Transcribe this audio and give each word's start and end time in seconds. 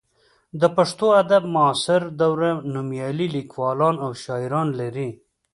د 0.61 0.63
پښتو 0.75 1.07
ادب 1.21 1.43
معاصره 1.55 2.07
دوره 2.21 2.49
نومیالي 2.73 3.27
لیکوالان 3.35 3.95
او 4.05 4.11
شاعران 4.23 4.67
لري. 4.79 5.09